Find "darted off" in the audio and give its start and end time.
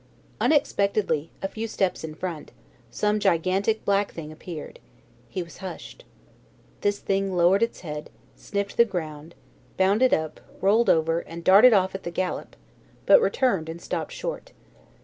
11.43-11.93